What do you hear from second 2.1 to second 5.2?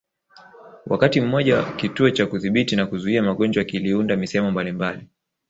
Kudhibiti na Kuzuia Magonjwa kiliunda misemo mbalimbali